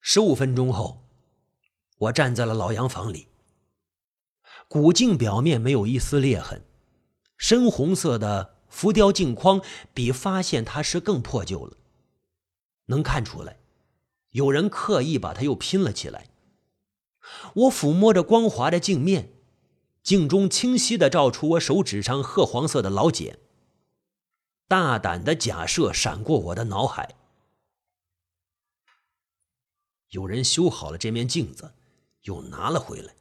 [0.00, 1.04] 十五分钟后，
[1.98, 3.26] 我站在了老洋房里。
[4.68, 6.62] 古镜表面没有一丝裂痕，
[7.36, 9.62] 深红色的浮雕镜框
[9.94, 11.76] 比发现它时更破旧了。
[12.86, 13.58] 能看出来，
[14.30, 16.26] 有人刻意把它又拼了起来。
[17.54, 19.32] 我抚摸着光滑的镜面，
[20.02, 23.38] 镜中清晰的照出我手指上褐黄色的老茧。
[24.68, 27.16] 大胆的假设闪过我的脑海：
[30.10, 31.72] 有人修好了这面镜子，
[32.24, 33.14] 又拿了回来。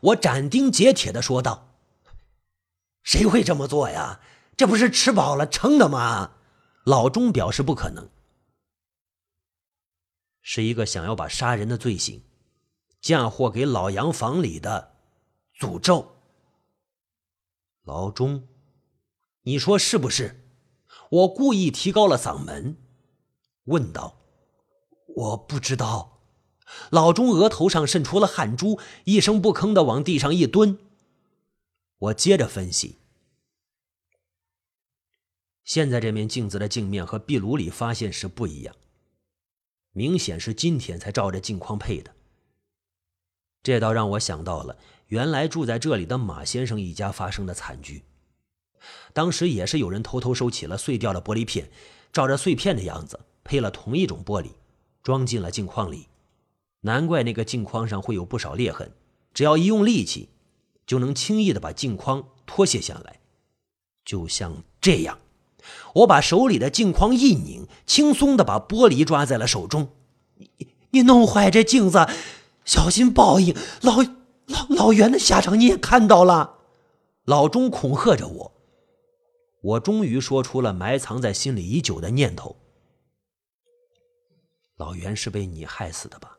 [0.00, 1.76] 我斩钉截铁的说道
[3.04, 4.20] ：“谁会这么做呀？
[4.56, 6.36] 这不是吃饱了撑的吗？”
[6.84, 8.08] 老钟表示不可能，
[10.40, 12.22] 是一个想要把杀人的罪行。
[13.00, 14.94] 嫁祸给老洋房里的
[15.58, 16.16] 诅咒，
[17.82, 18.48] 老钟，
[19.42, 20.43] 你说是不是？
[21.10, 22.76] 我故意提高了嗓门，
[23.64, 24.16] 问道
[25.16, 26.12] ：“我不知道。”
[26.90, 30.78] 老钟额头上渗出了汗珠，一声不吭的往地上一蹲。
[31.98, 32.98] 我接着分析：
[35.62, 38.74] 现在这面镜子的镜面和壁炉里发现时不一样，
[39.92, 42.14] 明显是今天才照着镜框配的。
[43.62, 44.76] 这倒让我想到了，
[45.08, 48.02] 原来住在这里的马先生一家发生的惨剧。
[49.12, 51.70] 当时也是有人偷偷收起了碎掉的玻璃片，
[52.12, 54.50] 照着碎片的样子配了同一种玻璃，
[55.02, 56.08] 装进了镜框里。
[56.80, 58.92] 难怪那个镜框上会有不少裂痕，
[59.32, 60.28] 只要一用力气，
[60.86, 63.20] 就能轻易的把镜框脱卸下来。
[64.04, 65.18] 就像这样，
[65.94, 69.88] 我把手里的镜框一拧，轻松的把玻璃抓在了手中。
[70.36, 70.50] 你
[70.90, 72.06] 你弄坏这镜子！
[72.64, 73.54] 小心报应！
[73.82, 74.02] 老
[74.46, 76.58] 老老袁的下场你也看到了，
[77.24, 78.53] 老钟恐吓着我。
[79.64, 82.54] 我终于说出了埋藏在心里已久的念头：
[84.76, 86.38] 老袁是被你害死的吧？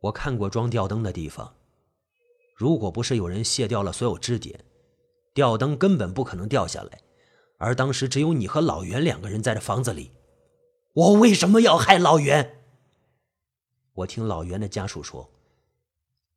[0.00, 1.54] 我看过装吊灯的地方，
[2.56, 4.64] 如果不是有人卸掉了所有支点，
[5.34, 7.00] 吊灯根本不可能掉下来。
[7.58, 10.10] 而当时只有你和老袁两个人在这房子里，
[10.94, 12.64] 我为什么要害老袁？
[13.92, 15.30] 我听老袁的家属说，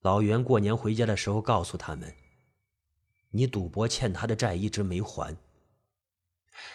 [0.01, 2.14] 老袁过年回家的时候告诉他们
[3.32, 5.38] ：“你赌博欠他的债一直没还。”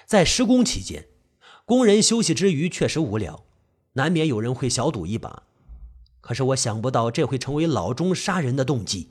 [0.06, 1.08] 在施工期间，
[1.64, 3.44] 工人休息之余确实无聊，
[3.94, 5.42] 难免有人会小赌一把。
[6.20, 9.10] 可是我想不到这会成为老钟杀人的动机。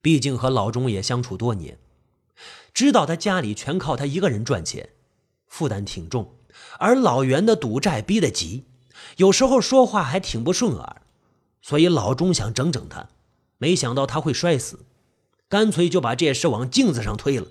[0.00, 1.78] 毕竟和老钟也相处多年，
[2.72, 4.90] 知道他家里全靠他一个人赚钱，
[5.46, 6.36] 负担挺重。
[6.78, 8.64] 而老袁的赌债逼得急，
[9.16, 11.02] 有时候说话还挺不顺耳，
[11.60, 13.08] 所以老钟想整整他，
[13.64, 14.84] 没想到他会摔死，
[15.48, 17.48] 干脆就把这事往镜子上推了。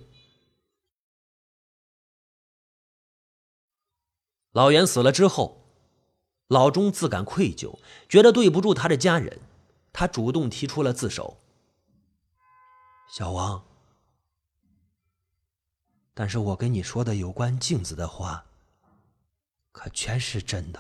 [4.52, 5.66] 老袁死了之后，
[6.46, 9.42] 老钟自感愧疚，觉得对不住他的家人，
[9.92, 11.40] 他主动提出了自首。
[13.12, 13.66] 小王，
[16.14, 18.46] 但是我跟你说的有关镜子的话。
[19.72, 20.80] 可全是真的，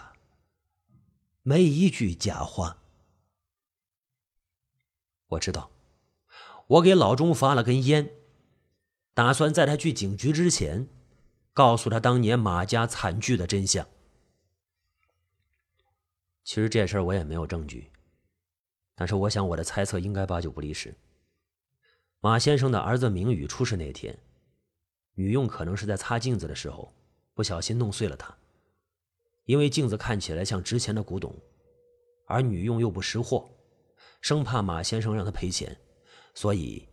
[1.41, 2.82] 没一句假话。
[5.33, 5.71] 我知道，
[6.67, 8.09] 我给老钟发了根烟，
[9.13, 10.87] 打算在他去警局之前，
[11.53, 13.87] 告诉他当年马家惨剧的真相。
[16.43, 17.91] 其实这事儿我也没有证据，
[18.95, 20.93] 但是我想我的猜测应该八九不离十。
[22.19, 24.17] 马先生的儿子明宇出事那天，
[25.13, 26.93] 女佣可能是在擦镜子的时候
[27.33, 28.35] 不小心弄碎了它。
[29.45, 31.35] 因为镜子看起来像值钱的古董，
[32.25, 33.49] 而女佣又不识货，
[34.23, 35.77] 生怕马先生让他赔钱，
[36.33, 36.87] 所以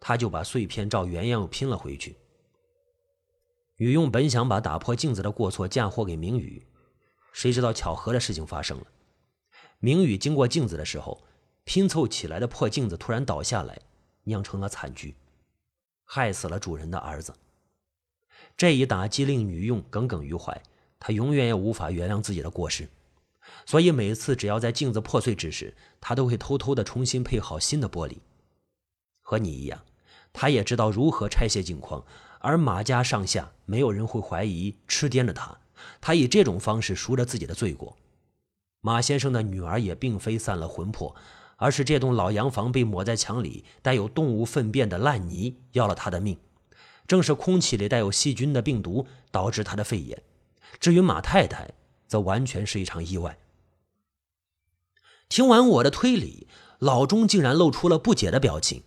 [0.00, 2.16] 他就把碎片照原样又拼了回去。
[3.76, 6.66] 女佣本想把打破镜子的过错嫁祸给明宇，
[7.34, 8.86] 谁知道巧合的事情发生了。
[9.78, 11.22] 明宇经过镜子的时候，
[11.64, 13.78] 拼凑起来的破镜子突然倒下来，
[14.22, 15.14] 酿成了惨剧，
[16.06, 17.34] 害死了主人的儿子。
[18.56, 20.62] 这一打击令女佣耿耿于怀。
[20.98, 22.88] 她永远也无法原谅自己的过失，
[23.66, 28.18] 所以每次只要在镜子破碎之时，他都会偷偷的重新配好新的玻璃。
[29.22, 29.82] 和你一样，
[30.32, 32.04] 他也知道如何拆卸镜框，
[32.40, 35.56] 而马家上下没有人会怀疑痴癫的他。
[36.00, 37.96] 他以这种方式赎了自己的罪过。
[38.80, 41.14] 马先生的女儿也并非散了魂魄，
[41.56, 46.38] 而是这栋老洋房被抹在墙里带有动物粪便的烂泥要了他的命。
[47.06, 50.22] 正是空气里带有细菌的病毒导致他的肺炎。
[50.78, 51.70] 至于马太太，
[52.06, 53.36] 则完全是一场意外。
[55.28, 56.46] 听完我的推理，
[56.78, 58.82] 老钟竟然露出了不解的表情。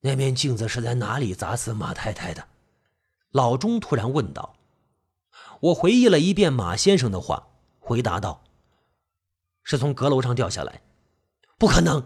[0.00, 2.48] 那面镜子是在哪里砸死马太太的？
[3.32, 4.54] 老钟突然问道。
[5.60, 8.42] 我回忆了一遍马先生的话，回答道
[9.62, 10.80] ：“是从阁楼上掉下来，
[11.58, 12.02] 不可能。”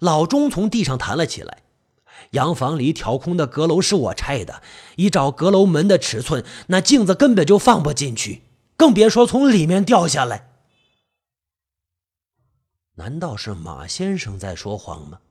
[0.00, 1.62] 老钟从地上弹了起来。
[2.32, 4.60] 洋房里挑空的阁楼是我拆的，
[4.96, 8.42] 依照阁楼门的尺寸，那镜子根本就放不进去，
[8.76, 10.49] 更别说从里面掉下来。
[13.00, 15.22] 难道是马先生在说谎吗？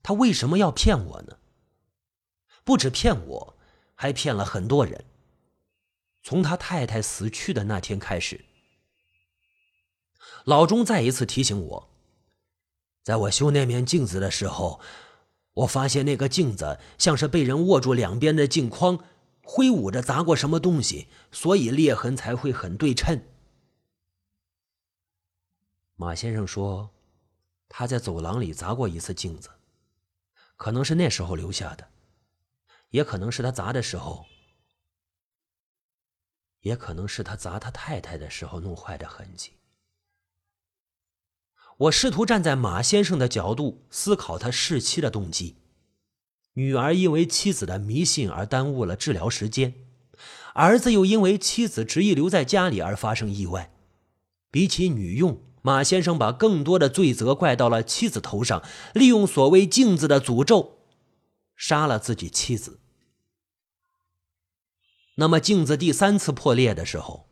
[0.00, 1.38] 他为什么要骗我呢？
[2.62, 3.58] 不止骗我，
[3.96, 5.04] 还骗了很多人。
[6.22, 8.44] 从他太太死去的那天开始，
[10.44, 11.90] 老钟再一次提醒我，
[13.02, 14.80] 在我修那面镜子的时候。
[15.54, 19.04] 我发现那个镜子像是被人握住两边的镜框，
[19.42, 23.20] 挥舞着砸过什么东西，所以裂痕才会很对称。
[26.00, 26.90] 马先生说，
[27.68, 29.50] 他在走廊里砸过一次镜子，
[30.56, 31.88] 可能是那时候留下的，
[32.90, 34.24] 也可能是他砸的时候，
[36.60, 39.54] 也可能是他砸他太太的时候弄坏的痕迹。
[41.78, 45.56] 我试图站在马先生的角度思考他弑妻的动机。
[46.52, 49.74] 女儿因为妻子的迷信而耽误了治疗时间，
[50.54, 53.74] 儿子又因为妻子执意留在家里而发生意外。
[54.52, 58.62] 比起女佣，马先生把更多的罪责怪到了妻子头上，
[58.94, 60.78] 利用所谓镜子的诅咒，
[61.56, 62.78] 杀了自己妻子。
[65.16, 67.28] 那么，镜子第三次破裂的时候，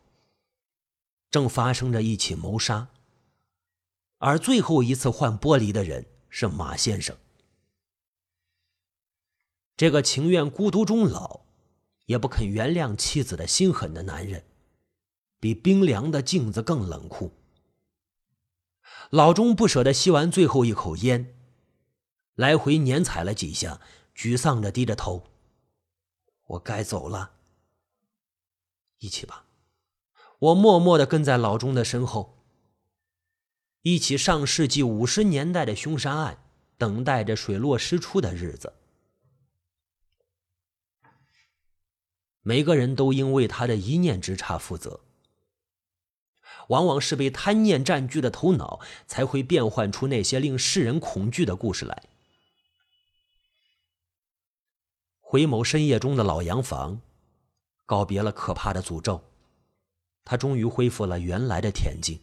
[1.30, 2.88] 正发生着一起谋杀。
[4.18, 7.16] 而最后一次换玻璃的人是马先生，
[9.76, 11.42] 这个情愿孤独终老，
[12.06, 14.44] 也不肯原谅妻子的心狠的男人，
[15.38, 17.30] 比冰凉的镜子更冷酷。
[19.10, 21.36] 老钟不舍得吸完最后一口烟，
[22.34, 23.80] 来回碾踩了几下，
[24.14, 25.24] 沮丧的低着头
[26.46, 27.32] ：“我该走了。”
[28.98, 29.46] 一起吧。
[30.38, 32.44] 我默默的跟在老钟的身后。
[33.82, 36.42] 一起上世纪五十年代的凶杀案，
[36.76, 38.72] 等待着水落石出的日子。
[42.42, 45.05] 每个人都应为他的一念之差负责。
[46.68, 52.02] 往往是被贪念占据的头脑，才会变幻出那些令世人恐惧的故事来。
[55.20, 57.00] 回眸深夜中的老洋房，
[57.84, 59.24] 告别了可怕的诅咒，
[60.24, 62.20] 他终于恢复了原来的恬静，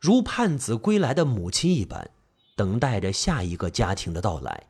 [0.00, 2.10] 如盼子归来的母亲一般，
[2.56, 4.68] 等待着下一个家庭的到来。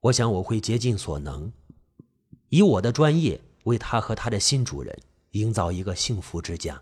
[0.00, 1.50] 我想我会竭尽所能，
[2.50, 4.94] 以我的专业为他和他的新主人
[5.34, 6.80] 营造一个幸福之家。